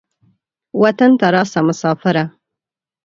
[0.81, 2.23] وطن ته راسه مسافره.